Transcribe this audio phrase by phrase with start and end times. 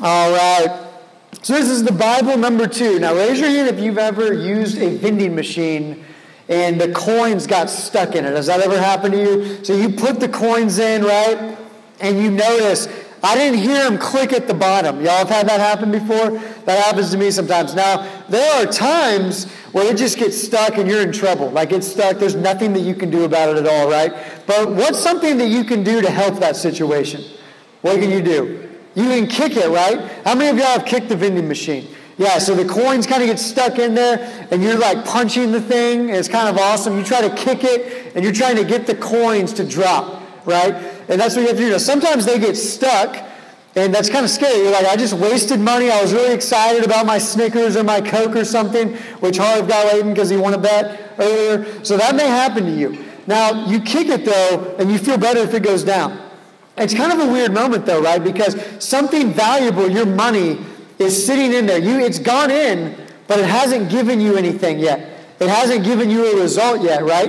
[0.00, 0.86] All right.
[1.42, 3.00] So this is the Bible number two.
[3.00, 6.04] Now raise your hand if you've ever used a vending machine
[6.48, 8.32] and the coins got stuck in it.
[8.32, 9.64] Has that ever happened to you?
[9.64, 11.58] So you put the coins in, right?
[12.00, 12.86] And you notice,
[13.24, 15.00] I didn't hear them click at the bottom.
[15.00, 16.30] Y'all have had that happen before?
[16.64, 17.74] That happens to me sometimes.
[17.74, 21.50] Now, there are times where it just gets stuck and you're in trouble.
[21.50, 24.12] Like it's stuck, there's nothing that you can do about it at all, right?
[24.46, 27.24] But what's something that you can do to help that situation?
[27.82, 28.67] What can you do?
[28.98, 30.10] You can kick it, right?
[30.24, 31.86] How many of y'all have kicked the vending machine?
[32.16, 35.60] Yeah, so the coins kind of get stuck in there, and you're like punching the
[35.60, 36.98] thing, and it's kind of awesome.
[36.98, 40.74] You try to kick it, and you're trying to get the coins to drop, right?
[41.08, 41.70] And that's what you have to do.
[41.70, 43.24] Now, sometimes they get stuck,
[43.76, 44.64] and that's kind of scary.
[44.64, 45.92] You're like, I just wasted money.
[45.92, 49.92] I was really excited about my Snickers or my Coke or something, which Harv got
[49.92, 51.84] laden because he won a bet earlier.
[51.84, 53.04] So that may happen to you.
[53.28, 56.27] Now, you kick it though, and you feel better if it goes down.
[56.80, 58.22] It's kind of a weird moment though, right?
[58.22, 60.58] Because something valuable, your money,
[60.98, 61.78] is sitting in there.
[61.78, 62.96] You, it's gone in,
[63.26, 65.18] but it hasn't given you anything yet.
[65.40, 67.28] It hasn't given you a result yet, right?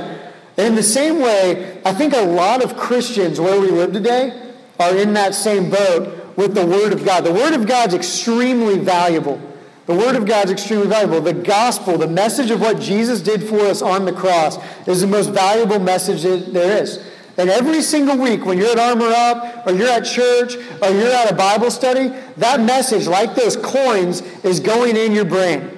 [0.57, 4.53] And in the same way, I think a lot of Christians where we live today
[4.79, 7.23] are in that same boat with the Word of God.
[7.23, 9.39] The Word of God's extremely valuable.
[9.85, 11.21] The Word of God's extremely valuable.
[11.21, 15.07] The gospel, the message of what Jesus did for us on the cross, is the
[15.07, 17.03] most valuable message there is.
[17.39, 21.07] And every single week, when you're at Armor Up, or you're at church, or you're
[21.07, 25.71] at a Bible study, that message, like those coins, is going in your brain.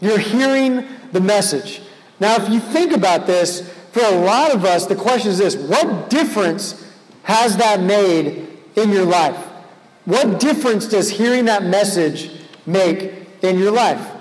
[0.00, 1.82] You're hearing the message.
[2.20, 5.56] Now, if you think about this, for a lot of us, the question is this
[5.56, 6.90] what difference
[7.24, 9.36] has that made in your life?
[10.06, 12.30] What difference does hearing that message
[12.64, 14.13] make in your life?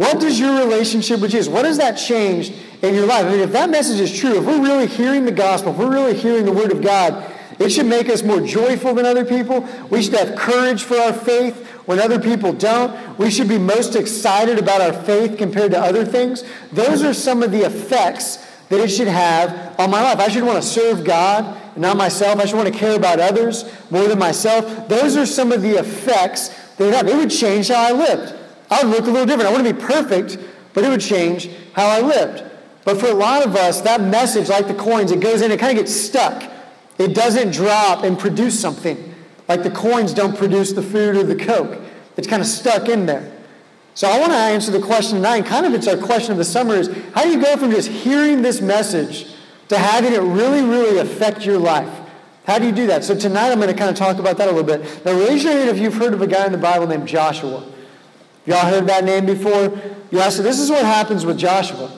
[0.00, 3.26] What does your relationship with Jesus, what has that changed in your life.
[3.26, 5.92] I mean, if that message is true, if we're really hearing the gospel, if we're
[5.92, 9.68] really hearing the word of God, it should make us more joyful than other people.
[9.90, 13.18] We should have courage for our faith when other people don't.
[13.18, 16.44] We should be most excited about our faith compared to other things.
[16.72, 18.36] Those are some of the effects
[18.70, 20.18] that it should have on my life.
[20.18, 21.44] I should want to serve God
[21.74, 22.40] and not myself.
[22.40, 24.88] I should want to care about others more than myself.
[24.88, 27.06] Those are some of the effects that it have.
[27.06, 28.39] It would change how I lived.
[28.70, 29.48] I would look a little different.
[29.48, 30.38] I wouldn't be perfect,
[30.72, 32.44] but it would change how I lived.
[32.84, 35.60] But for a lot of us, that message, like the coins, it goes in, it
[35.60, 36.50] kind of gets stuck.
[36.98, 39.14] It doesn't drop and produce something.
[39.48, 41.80] Like the coins don't produce the food or the Coke.
[42.16, 43.32] It's kind of stuck in there.
[43.94, 46.44] So I want to answer the question tonight, kind of it's our question of the
[46.44, 49.34] summer is how do you go from just hearing this message
[49.68, 51.90] to having it really, really affect your life?
[52.46, 53.04] How do you do that?
[53.04, 55.04] So tonight I'm going to kind of talk about that a little bit.
[55.04, 57.69] Now raise your hand if you've heard of a guy in the Bible named Joshua.
[58.50, 59.80] Y'all heard that name before?
[60.10, 61.88] Yeah, so this is what happens with Joshua.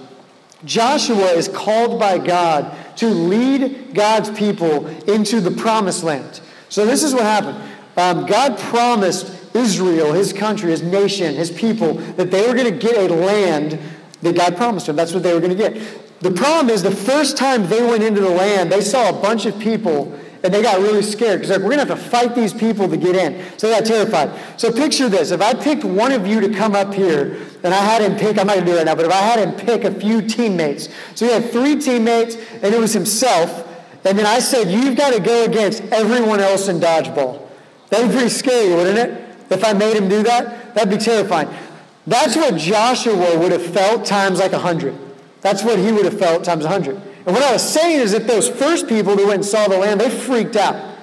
[0.66, 6.42] Joshua is called by God to lead God's people into the promised land.
[6.68, 7.56] So this is what happened.
[7.96, 12.78] Um, God promised Israel, his country, his nation, his people, that they were going to
[12.78, 13.78] get a land
[14.20, 14.96] that God promised them.
[14.96, 16.20] That's what they were going to get.
[16.20, 19.46] The problem is the first time they went into the land, they saw a bunch
[19.46, 20.14] of people
[20.44, 22.88] and they got really scared because like, we're going to have to fight these people
[22.88, 23.58] to get in.
[23.58, 24.60] So they got terrified.
[24.60, 25.30] So picture this.
[25.30, 28.38] If I picked one of you to come up here and I had him pick,
[28.38, 29.92] I'm not going to do it right now, but if I had him pick a
[29.92, 30.88] few teammates.
[31.14, 33.68] So he had three teammates and it was himself.
[34.04, 37.48] And then I said, you've got to go against everyone else in dodgeball.
[37.90, 39.36] That'd be pretty scary, wouldn't it?
[39.50, 41.48] If I made him do that, that'd be terrifying.
[42.06, 44.98] That's what Joshua would have felt times like a 100.
[45.40, 47.00] That's what he would have felt times a 100.
[47.24, 49.78] And what I was saying is that those first people who went and saw the
[49.78, 50.96] land, they freaked out.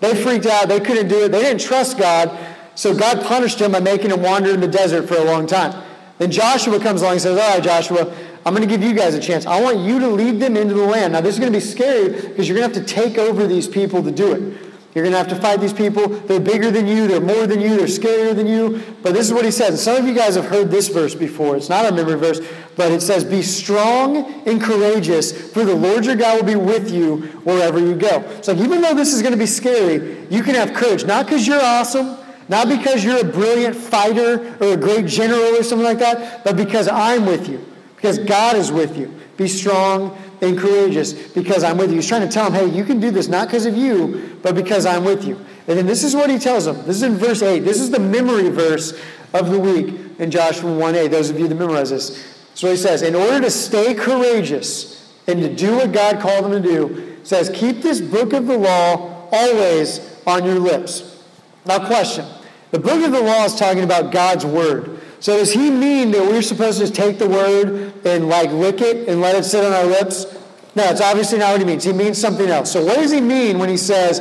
[0.00, 0.68] They freaked out.
[0.68, 1.32] They couldn't do it.
[1.32, 2.36] They didn't trust God.
[2.74, 5.82] So God punished them by making them wander in the desert for a long time.
[6.18, 8.14] Then Joshua comes along and says, All right, Joshua,
[8.44, 9.44] I'm going to give you guys a chance.
[9.44, 11.12] I want you to lead them into the land.
[11.12, 13.46] Now, this is going to be scary because you're going to have to take over
[13.46, 14.65] these people to do it.
[14.96, 16.08] You're going to have to fight these people.
[16.08, 17.06] They're bigger than you.
[17.06, 17.76] They're more than you.
[17.76, 18.82] They're scarier than you.
[19.02, 19.68] But this is what he says.
[19.68, 21.54] And some of you guys have heard this verse before.
[21.54, 22.40] It's not a memory verse,
[22.76, 26.90] but it says, Be strong and courageous, for the Lord your God will be with
[26.90, 28.24] you wherever you go.
[28.40, 31.04] So even though this is going to be scary, you can have courage.
[31.04, 32.16] Not because you're awesome,
[32.48, 36.56] not because you're a brilliant fighter or a great general or something like that, but
[36.56, 37.62] because I'm with you.
[37.96, 39.14] Because God is with you.
[39.36, 41.96] Be strong and courageous because I'm with you.
[41.96, 44.54] He's trying to tell them, hey, you can do this not because of you, but
[44.54, 45.36] because I'm with you.
[45.68, 46.76] And then this is what he tells them.
[46.78, 47.60] This is in verse 8.
[47.60, 48.98] This is the memory verse
[49.32, 51.10] of the week in Joshua 1a.
[51.10, 52.34] Those of you that memorize this.
[52.54, 56.52] So he says, in order to stay courageous and to do what God called them
[56.52, 61.22] to do, says, keep this book of the law always on your lips.
[61.64, 62.24] Now, question.
[62.70, 64.95] The book of the law is talking about God's word.
[65.20, 69.08] So does he mean that we're supposed to take the word and like lick it
[69.08, 70.26] and let it sit on our lips?
[70.74, 71.84] No, it's obviously not what he means.
[71.84, 72.70] He means something else.
[72.70, 74.20] So what does he mean when he says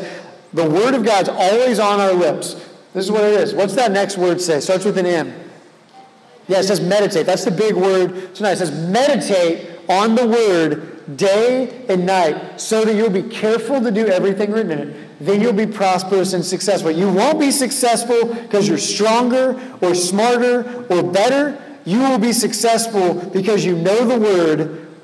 [0.54, 2.54] the word of God's always on our lips?
[2.94, 3.54] This is what it is.
[3.54, 4.62] What's that next word say?
[4.62, 5.34] Starts with an M.
[6.48, 7.26] Yeah, it says meditate.
[7.26, 8.54] That's the big word tonight.
[8.54, 13.92] It says meditate on the word day and night so that you'll be careful to
[13.92, 15.20] do everything written in it.
[15.20, 16.92] Then you'll be prosperous and successful.
[16.92, 21.62] You won't be successful because you're stronger or smarter or better.
[21.86, 24.60] You will be successful because you know the word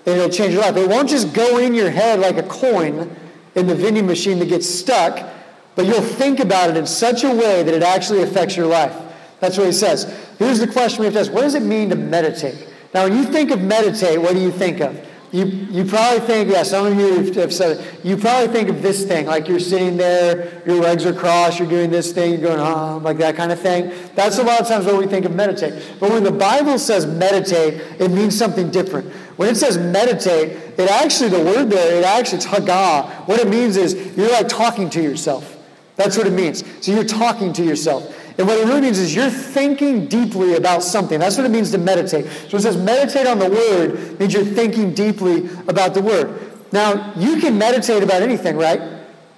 [0.05, 0.75] and it'll change your life.
[0.75, 3.15] It won't just go in your head like a coin
[3.55, 5.31] in the vending machine that gets stuck
[5.75, 8.95] but you'll think about it in such a way that it actually affects your life.
[9.39, 10.03] That's what he says.
[10.37, 12.67] Here's the question we have to ask What does it mean to meditate?
[12.93, 15.07] Now, when you think of meditate, what do you think of?
[15.31, 18.81] You, you probably think, yeah, some of you have said it, you probably think of
[18.81, 22.41] this thing, like you're sitting there, your legs are crossed, you're doing this thing, you're
[22.41, 23.93] going, ah, like that kind of thing.
[24.13, 25.95] That's a lot of times what we think of meditate.
[26.01, 29.09] But when the Bible says meditate, it means something different.
[29.37, 33.09] When it says meditate, it actually, the word there, it actually, it's hagah.
[33.25, 35.57] What it means is you're like talking to yourself.
[35.95, 36.63] That's what it means.
[36.85, 38.17] So you're talking to yourself.
[38.41, 41.19] And what it really means is you're thinking deeply about something.
[41.19, 42.25] That's what it means to meditate.
[42.49, 46.41] So it says meditate on the word means you're thinking deeply about the word.
[46.71, 48.81] Now, you can meditate about anything, right?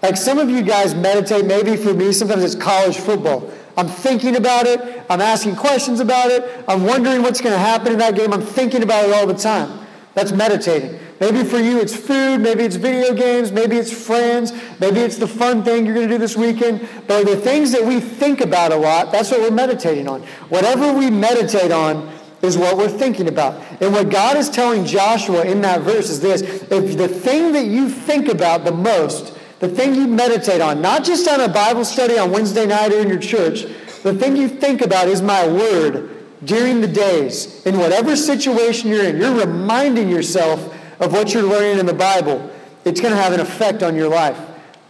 [0.02, 3.52] Like some of you guys meditate, maybe for me, sometimes it's college football.
[3.76, 5.04] I'm thinking about it.
[5.10, 6.64] I'm asking questions about it.
[6.70, 8.32] I'm wondering what's going to happen in that game.
[8.32, 9.83] I'm thinking about it all the time.
[10.14, 11.00] That's meditating.
[11.20, 15.28] Maybe for you it's food, maybe it's video games, maybe it's friends, maybe it's the
[15.28, 16.88] fun thing you're going to do this weekend.
[17.08, 20.22] But the things that we think about a lot, that's what we're meditating on.
[20.50, 22.14] Whatever we meditate on
[22.44, 23.60] is what we're thinking about.
[23.82, 27.66] And what God is telling Joshua in that verse is this if the thing that
[27.66, 31.86] you think about the most, the thing you meditate on, not just on a Bible
[31.86, 33.64] study on Wednesday night or in your church,
[34.04, 37.66] the thing you think about is my word during the days.
[37.66, 42.50] In whatever situation you're in, you're reminding yourself of what you're learning in the Bible,
[42.86, 44.40] it's going to have an effect on your life.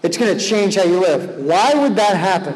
[0.02, 1.44] It's going to change how you live.
[1.44, 2.56] Why would that happen?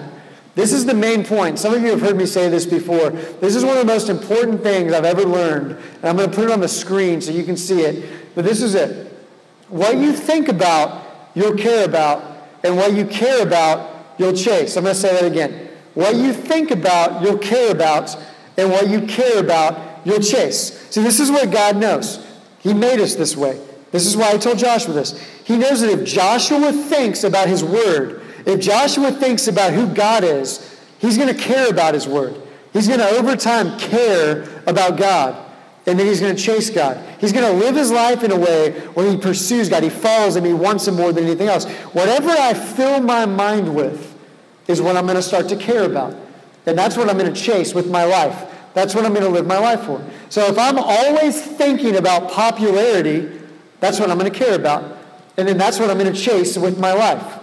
[0.56, 1.60] This is the main point.
[1.60, 3.12] Some of you have heard me say this before.
[3.12, 5.74] This is one of the most important things I've ever learned.
[5.74, 8.34] And I'm going to put it on the screen so you can see it.
[8.34, 9.14] But this is it.
[9.70, 12.50] What you think about, you'll care about.
[12.64, 14.76] And what you care about, you'll chase.
[14.76, 15.70] I'm going to say that again.
[15.94, 18.16] What you think about, you'll care about.
[18.58, 20.88] And what you care about, you'll chase.
[20.90, 22.26] See, this is what God knows.
[22.60, 23.62] He made us this way.
[23.92, 25.20] This is why I told Joshua this.
[25.44, 30.24] He knows that if Joshua thinks about his word, if Joshua thinks about who God
[30.24, 32.36] is, he's going to care about his word.
[32.74, 35.46] He's going to, over time, care about God.
[35.86, 37.02] And then he's going to chase God.
[37.20, 39.84] He's going to live his life in a way where he pursues God.
[39.84, 40.44] He follows him.
[40.44, 41.66] He wants him more than anything else.
[41.94, 44.14] Whatever I fill my mind with
[44.68, 46.14] is what I'm going to start to care about.
[46.68, 48.54] And that's what I'm going to chase with my life.
[48.74, 50.06] That's what I'm going to live my life for.
[50.30, 53.42] So if I'm always thinking about popularity,
[53.80, 54.98] that's what I'm going to care about.
[55.38, 57.40] And then that's what I'm going to chase with my life.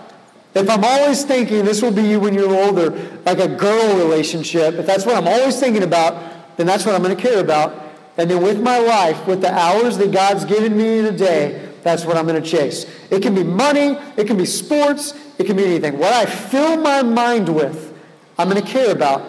[0.55, 2.91] If I'm always thinking, this will be you when you're older,
[3.25, 7.03] like a girl relationship, if that's what I'm always thinking about, then that's what I'm
[7.03, 7.83] going to care about.
[8.17, 11.73] And then with my life, with the hours that God's given me in a day,
[11.83, 12.87] that's what I'm going to chase.
[13.11, 15.99] It can be money, it can be sports, it can be anything.
[15.99, 17.94] What I fill my mind with,
[18.39, 19.21] I'm going to care about.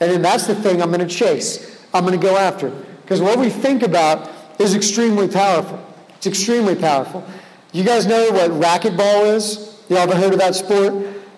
[0.00, 1.84] And then that's the thing I'm going to chase.
[1.92, 2.70] I'm going to go after.
[3.02, 5.84] Because what we think about is extremely powerful.
[6.16, 7.24] It's extremely powerful.
[7.72, 9.82] You guys know what racquetball is?
[9.88, 10.94] Y'all ever heard of that sport?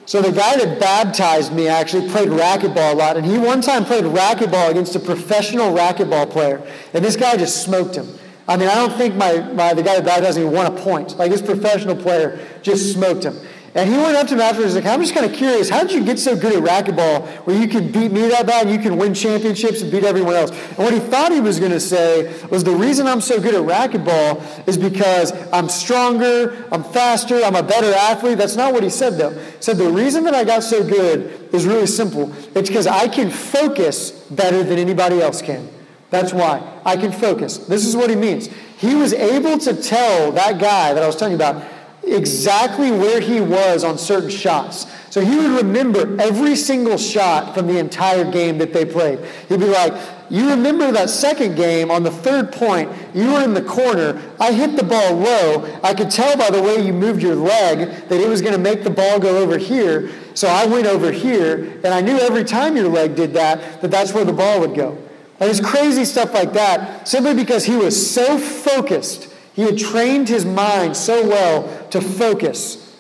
[0.06, 3.84] So the guy that baptized me actually played racquetball a lot, and he one time
[3.84, 6.62] played racquetball against a professional racquetball player,
[6.94, 8.06] and this guy just smoked him.
[8.46, 11.18] I mean, I don't think my, my the guy that baptized me won a point.
[11.18, 13.36] Like this professional player just smoked him.
[13.76, 15.92] And he went up to him afterwards like, I'm just kind of curious, how did
[15.92, 18.80] you get so good at racquetball where you can beat me that bad and you
[18.80, 20.50] can win championships and beat everyone else?
[20.50, 23.54] And what he thought he was going to say was the reason I'm so good
[23.54, 28.38] at racquetball is because I'm stronger, I'm faster, I'm a better athlete.
[28.38, 29.38] That's not what he said though.
[29.38, 32.32] He said the reason that I got so good is really simple.
[32.54, 35.68] It's because I can focus better than anybody else can.
[36.08, 36.62] That's why.
[36.86, 37.58] I can focus.
[37.58, 38.48] This is what he means.
[38.78, 41.75] He was able to tell that guy that I was telling you about
[42.06, 44.86] exactly where he was on certain shots.
[45.10, 49.18] So he would remember every single shot from the entire game that they played.
[49.48, 49.94] He'd be like,
[50.28, 54.20] you remember that second game on the third point, you were in the corner.
[54.40, 55.80] I hit the ball low.
[55.82, 58.58] I could tell by the way you moved your leg that it was going to
[58.58, 60.10] make the ball go over here.
[60.34, 63.90] So I went over here, and I knew every time your leg did that, that
[63.90, 64.98] that's where the ball would go.
[65.40, 70.28] And it's crazy stuff like that, simply because he was so focused he had trained
[70.28, 72.94] his mind so well to focus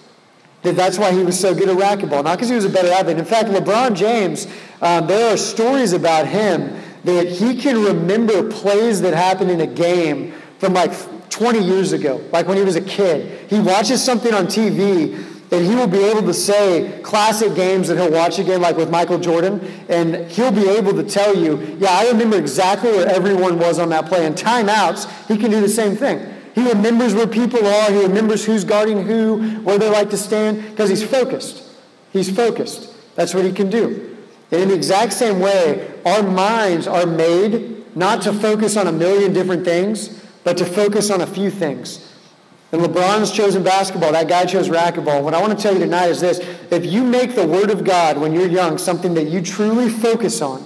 [0.62, 2.24] that that's why he was so good at racquetball.
[2.24, 3.18] Not because he was a better athlete.
[3.18, 4.46] In fact, LeBron James,
[4.80, 9.66] um, there are stories about him that he can remember plays that happened in a
[9.66, 10.92] game from like
[11.28, 13.48] 20 years ago, like when he was a kid.
[13.50, 15.14] He watches something on TV
[15.52, 18.90] and he will be able to say classic games that he'll watch again, like with
[18.90, 19.60] Michael Jordan,
[19.90, 23.90] and he'll be able to tell you, yeah, I remember exactly where everyone was on
[23.90, 24.24] that play.
[24.24, 26.32] And timeouts, he can do the same thing.
[26.56, 30.62] He remembers where people are, he remembers who's guarding who, where they like to stand,
[30.70, 31.62] because he's focused.
[32.14, 32.94] He's focused.
[33.14, 34.16] That's what he can do.
[34.50, 38.92] And in the exact same way, our minds are made not to focus on a
[38.92, 42.14] million different things, but to focus on a few things.
[42.72, 44.12] And LeBron's chosen basketball.
[44.12, 45.22] That guy chose racquetball.
[45.22, 46.38] What I want to tell you tonight is this.
[46.70, 50.40] If you make the Word of God when you're young something that you truly focus
[50.40, 50.64] on,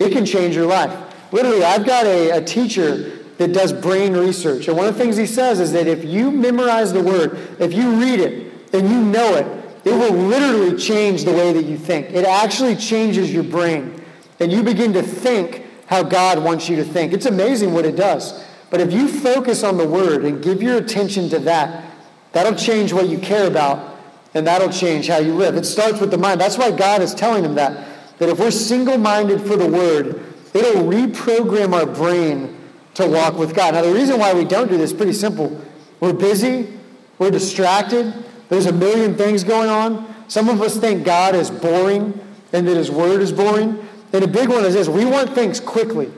[0.00, 0.92] it can change your life.
[1.32, 4.68] Literally, I've got a, a teacher that does brain research.
[4.68, 7.72] And one of the things he says is that if you memorize the Word, if
[7.72, 9.46] you read it and you know it,
[9.84, 12.10] it will literally change the way that you think.
[12.10, 14.02] It actually changes your brain.
[14.40, 17.12] And you begin to think how God wants you to think.
[17.12, 18.44] It's amazing what it does.
[18.70, 21.84] But if you focus on the Word and give your attention to that,
[22.32, 23.94] that'll change what you care about
[24.32, 25.54] and that'll change how you live.
[25.56, 26.40] It starts with the mind.
[26.40, 27.86] That's why God is telling them that.
[28.18, 30.24] That if we're single minded for the Word,
[30.54, 32.53] it'll reprogram our brain
[32.94, 33.74] to walk with God.
[33.74, 35.60] Now, the reason why we don't do this is pretty simple.
[36.00, 36.72] We're busy,
[37.18, 38.12] we're distracted,
[38.48, 40.14] there's a million things going on.
[40.28, 42.18] Some of us think God is boring
[42.52, 43.86] and that His Word is boring.
[44.12, 46.10] And a big one is this we want things quickly.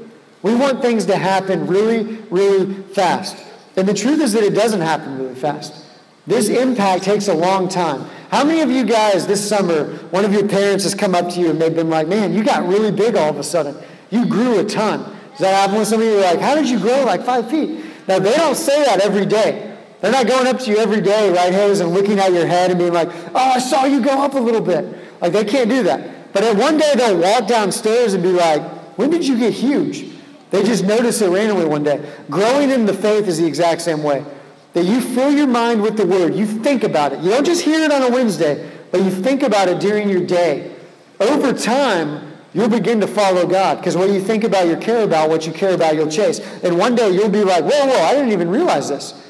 [0.42, 3.37] We want things to happen really, really fast.
[3.76, 5.85] And the truth is that it doesn't happen really fast.
[6.26, 8.09] This impact takes a long time.
[8.30, 11.40] How many of you guys this summer, one of your parents has come up to
[11.40, 13.76] you and they've been like, man, you got really big all of a sudden.
[14.11, 15.15] You grew a ton.
[15.37, 16.16] Does that happen with some of you?
[16.16, 17.85] Like, how did you grow like five feet?
[18.09, 19.76] Now, they don't say that every day.
[20.00, 22.71] They're not going up to you every day, right, Hayes, and looking at your head
[22.71, 24.97] and being like, oh, I saw you go up a little bit.
[25.21, 26.33] Like, they can't do that.
[26.33, 28.62] But then one day they'll walk downstairs and be like,
[28.97, 30.07] when did you get huge?
[30.50, 32.11] They just notice it randomly one day.
[32.31, 34.25] Growing in the faith is the exact same way.
[34.73, 36.35] That you fill your mind with the word.
[36.35, 37.21] You think about it.
[37.21, 40.25] You don't just hear it on a Wednesday, but you think about it during your
[40.25, 40.75] day.
[41.21, 43.76] Over time, you'll begin to follow God.
[43.76, 45.28] Because what you think about, you care about.
[45.28, 46.40] What you care about, you'll chase.
[46.64, 49.22] And one day you'll be like, whoa, whoa, I didn't even realize this.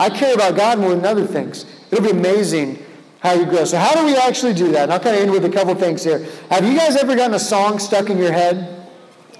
[0.00, 1.64] I care about God more than other things.
[1.92, 2.84] It'll be amazing
[3.20, 3.64] how you grow.
[3.66, 4.82] So how do we actually do that?
[4.82, 6.26] And I'll kind of end with a couple things here.
[6.50, 8.84] Have you guys ever gotten a song stuck in your head?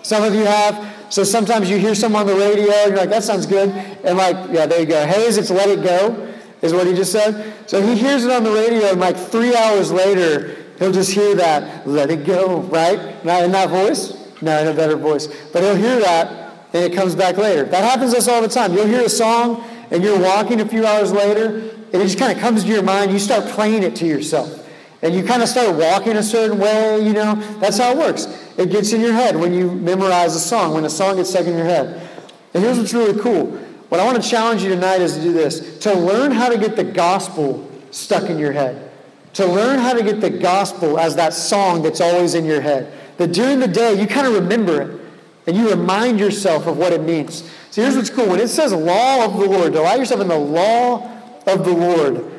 [0.05, 0.95] Some of you have.
[1.11, 3.71] So sometimes you hear someone on the radio and you're like, that sounds good.
[4.05, 5.05] And like, yeah, there you go.
[5.05, 6.33] Hayes, it's Let It Go,
[6.63, 7.55] is what he just said.
[7.67, 11.35] So he hears it on the radio and like three hours later, he'll just hear
[11.37, 13.25] that, let it go, right?
[13.25, 14.15] Not in that voice?
[14.41, 15.29] No, in a better voice.
[15.53, 17.65] But he'll hear that and it comes back later.
[17.65, 18.73] That happens to us all the time.
[18.73, 21.59] You'll hear a song and you're walking a few hours later
[21.93, 23.13] and it just kind of comes to your mind.
[23.13, 24.59] You start playing it to yourself.
[25.03, 27.35] And you kind of start walking a certain way, you know.
[27.59, 28.27] That's how it works.
[28.57, 31.47] It gets in your head when you memorize a song, when a song gets stuck
[31.47, 32.09] in your head.
[32.55, 33.47] And here's what's really cool.
[33.89, 36.57] What I want to challenge you tonight is to do this to learn how to
[36.57, 38.92] get the gospel stuck in your head.
[39.35, 42.93] To learn how to get the gospel as that song that's always in your head.
[43.17, 45.01] That during the day, you kind of remember it
[45.47, 47.49] and you remind yourself of what it means.
[47.71, 48.29] So here's what's cool.
[48.29, 51.09] When it says law of the Lord, delight yourself in the law
[51.47, 52.31] of the Lord.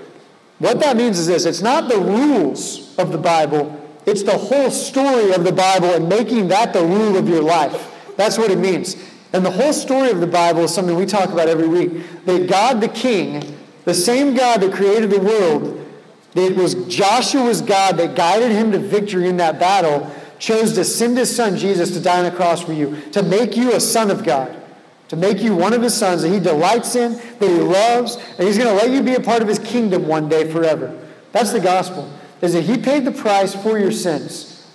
[0.59, 4.71] What that means is this it's not the rules of the Bible, it's the whole
[4.71, 7.91] story of the Bible and making that the rule of your life.
[8.15, 8.95] That's what it means.
[9.33, 12.25] And the whole story of the Bible is something we talk about every week.
[12.25, 15.82] That God the King, the same God that created the world,
[16.35, 21.17] it was Joshua's God that guided him to victory in that battle, chose to send
[21.17, 24.09] his son Jesus to die on the cross for you, to make you a son
[24.11, 24.63] of God
[25.13, 28.47] to make you one of his sons that he delights in, that he loves, and
[28.47, 30.99] he's going to let you be a part of his kingdom one day forever.
[31.31, 32.11] That's the gospel,
[32.41, 34.67] is that he paid the price for your sins.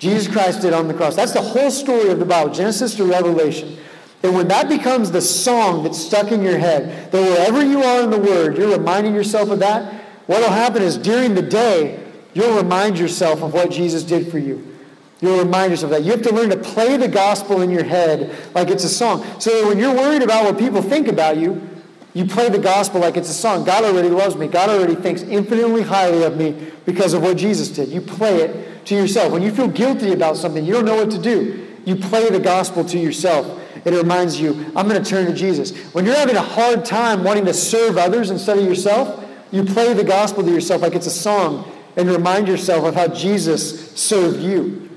[0.00, 1.14] Jesus Christ did on the cross.
[1.14, 3.78] That's the whole story of the Bible, Genesis to Revelation.
[4.24, 8.02] And when that becomes the song that's stuck in your head, that wherever you are
[8.02, 12.04] in the Word, you're reminding yourself of that, what will happen is during the day,
[12.34, 14.76] you'll remind yourself of what Jesus did for you.
[15.22, 16.02] You'll remind yourself that.
[16.02, 19.24] You have to learn to play the gospel in your head like it's a song.
[19.40, 21.66] So when you're worried about what people think about you,
[22.12, 23.64] you play the gospel like it's a song.
[23.64, 24.48] God already loves me.
[24.48, 27.88] God already thinks infinitely highly of me because of what Jesus did.
[27.88, 29.32] You play it to yourself.
[29.32, 31.66] When you feel guilty about something, you don't know what to do.
[31.86, 33.58] You play the gospel to yourself.
[33.86, 35.74] It reminds you, I'm going to turn to Jesus.
[35.94, 39.94] When you're having a hard time wanting to serve others instead of yourself, you play
[39.94, 44.40] the gospel to yourself like it's a song and remind yourself of how Jesus served
[44.40, 44.88] you.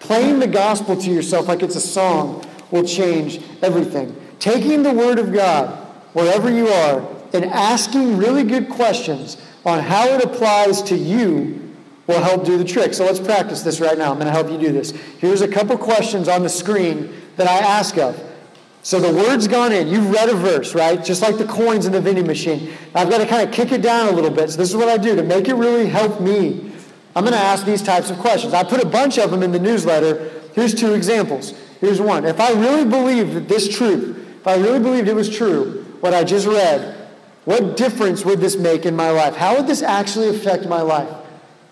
[0.00, 4.14] Playing the gospel to yourself like it's a song will change everything.
[4.38, 5.70] Taking the Word of God
[6.12, 11.60] wherever you are and asking really good questions on how it applies to you
[12.06, 12.94] will help do the trick.
[12.94, 14.10] So let's practice this right now.
[14.10, 14.90] I'm going to help you do this.
[15.18, 18.22] Here's a couple questions on the screen that I ask of.
[18.84, 19.88] So the word's gone in.
[19.88, 21.02] You've read a verse, right?
[21.02, 22.70] Just like the coins in the vending machine.
[22.94, 24.50] I've got to kind of kick it down a little bit.
[24.50, 26.70] So this is what I do to make it really help me.
[27.16, 28.52] I'm going to ask these types of questions.
[28.52, 30.30] I put a bunch of them in the newsletter.
[30.54, 31.54] Here's two examples.
[31.80, 32.26] Here's one.
[32.26, 36.12] If I really believed that this truth, if I really believed it was true, what
[36.12, 37.08] I just read,
[37.46, 39.34] what difference would this make in my life?
[39.34, 41.08] How would this actually affect my life?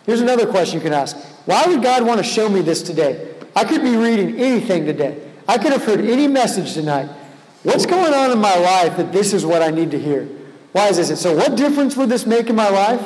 [0.07, 1.15] Here's another question you can ask.
[1.45, 3.35] Why would God want to show me this today?
[3.55, 5.22] I could be reading anything today.
[5.49, 7.09] I could have heard any message tonight.
[7.63, 10.29] What's going on in my life that this is what I need to hear?
[10.73, 11.21] Why is this?
[11.21, 13.03] So, what difference would this make in my life?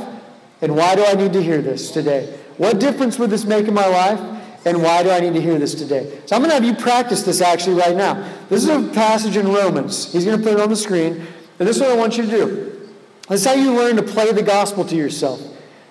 [0.62, 2.38] And why do I need to hear this today?
[2.56, 4.20] What difference would this make in my life?
[4.64, 6.20] And why do I need to hear this today?
[6.26, 8.14] So, I'm going to have you practice this actually right now.
[8.48, 10.12] This is a passage in Romans.
[10.12, 11.26] He's going to put it on the screen.
[11.58, 12.88] And this is what I want you to do.
[13.28, 15.42] This is how you learn to play the gospel to yourself.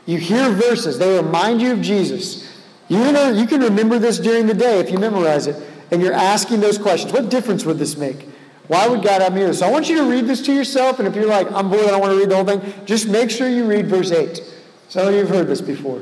[0.06, 2.52] You hear verses, they remind you of Jesus.
[2.88, 5.56] You, know, you can remember this during the day if you memorize it
[5.96, 8.28] and you're asking those questions, what difference would this make?
[8.68, 9.60] Why would God have me this?
[9.60, 11.86] So I want you to read this to yourself, and if you're like, I'm bored,
[11.86, 14.42] I don't want to read the whole thing, just make sure you read verse 8.
[14.90, 16.02] Some of you have heard this before.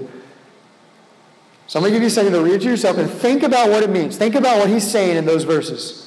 [1.67, 3.43] So I'm going to give you a second to read it to yourself and think
[3.43, 4.17] about what it means.
[4.17, 6.02] Think about what he's saying in those verses.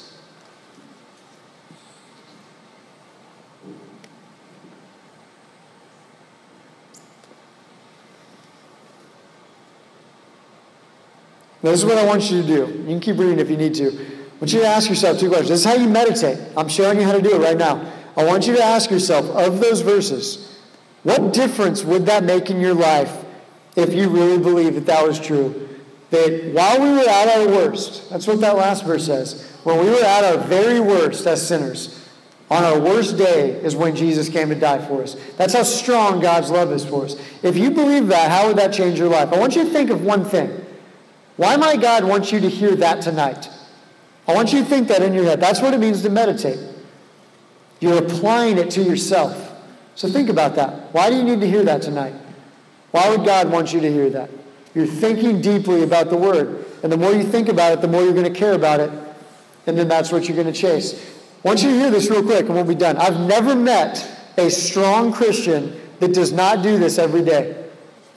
[11.71, 12.65] This is what I want you to do.
[12.79, 13.87] You can keep reading if you need to.
[13.87, 15.49] I want you to ask yourself two questions.
[15.49, 16.39] This is how you meditate.
[16.55, 17.91] I'm showing you how to do it right now.
[18.15, 20.59] I want you to ask yourself, of those verses,
[21.03, 23.25] what difference would that make in your life
[23.75, 25.69] if you really believe that that was true?
[26.09, 29.89] That while we were at our worst, that's what that last verse says, when we
[29.89, 32.07] were at our very worst as sinners,
[32.49, 35.17] on our worst day is when Jesus came to die for us.
[35.35, 37.17] That's how strong God's love is for us.
[37.43, 39.33] If you believe that, how would that change your life?
[39.33, 40.56] I want you to think of one thing.
[41.37, 43.49] Why my God wants you to hear that tonight?
[44.27, 45.39] I want you to think that in your head.
[45.39, 46.59] That's what it means to meditate.
[47.79, 49.53] You're applying it to yourself.
[49.95, 50.93] So think about that.
[50.93, 52.13] Why do you need to hear that tonight?
[52.91, 54.29] Why would God want you to hear that?
[54.73, 56.65] You're thinking deeply about the Word.
[56.83, 58.91] And the more you think about it, the more you're going to care about it.
[59.65, 60.93] And then that's what you're going to chase.
[61.43, 62.97] I want you to hear this real quick and we'll be done.
[62.97, 67.65] I've never met a strong Christian that does not do this every day.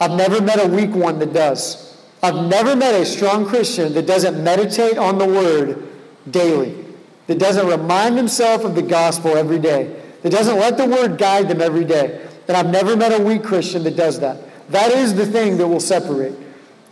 [0.00, 1.89] I've never met a weak one that does.
[2.22, 5.88] I've never met a strong Christian that doesn't meditate on the Word
[6.30, 6.84] daily,
[7.26, 11.48] that doesn't remind himself of the gospel every day, that doesn't let the Word guide
[11.48, 12.26] them every day.
[12.46, 14.38] And I've never met a weak Christian that does that.
[14.70, 16.34] That is the thing that will separate,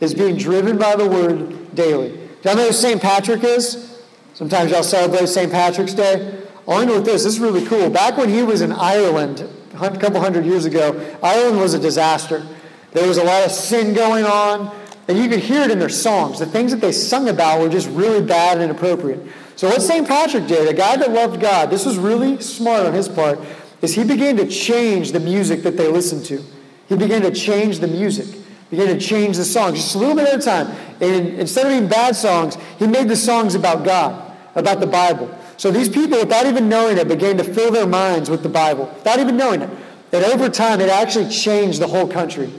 [0.00, 2.10] is being driven by the Word daily.
[2.12, 3.00] Do y'all know who St.
[3.00, 4.02] Patrick is?
[4.34, 5.50] Sometimes y'all celebrate St.
[5.50, 6.42] Patrick's Day.
[6.66, 7.90] I only know this, this is really cool.
[7.90, 12.46] Back when he was in Ireland, a couple hundred years ago, Ireland was a disaster.
[12.92, 14.77] There was a lot of sin going on.
[15.08, 16.38] And you could hear it in their songs.
[16.38, 19.20] The things that they sung about were just really bad and inappropriate.
[19.56, 20.06] So what St.
[20.06, 23.40] Patrick did, a guy that loved God, this was really smart on his part,
[23.80, 26.44] is he began to change the music that they listened to.
[26.88, 28.26] He began to change the music,
[28.70, 30.68] began to change the songs, just a little bit at a time.
[31.00, 35.34] And instead of being bad songs, he made the songs about God, about the Bible.
[35.56, 38.86] So these people, without even knowing it, began to fill their minds with the Bible,
[38.94, 39.70] without even knowing it.
[40.12, 42.52] And over time, it actually changed the whole country.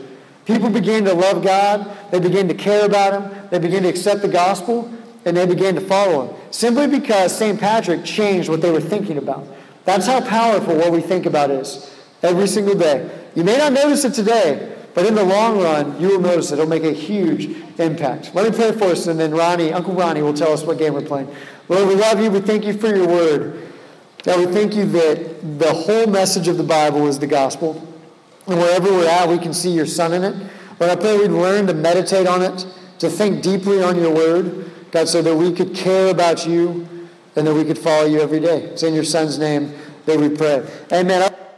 [0.49, 1.95] People began to love God.
[2.09, 3.47] They began to care about Him.
[3.51, 4.91] They began to accept the gospel,
[5.23, 6.35] and they began to follow Him.
[6.49, 7.59] Simply because St.
[7.59, 9.45] Patrick changed what they were thinking about.
[9.85, 13.07] That's how powerful what we think about is every single day.
[13.35, 16.55] You may not notice it today, but in the long run, you will notice it.
[16.55, 18.33] It'll make a huge impact.
[18.33, 20.95] Let me pray for us, and then Ronnie, Uncle Ronnie, will tell us what game
[20.95, 21.27] we're playing.
[21.67, 22.31] Lord, we love you.
[22.31, 23.67] We thank you for your word.
[24.23, 27.85] God, we thank you that the whole message of the Bible is the gospel.
[28.49, 30.51] And wherever we're at, we can see your son in it.
[30.79, 32.65] But I pray we'd learn to meditate on it,
[32.99, 36.87] to think deeply on your word, God, so that we could care about you
[37.35, 38.63] and that we could follow you every day.
[38.63, 39.73] It's in your son's name
[40.05, 40.67] that we pray.
[40.91, 41.48] Amen.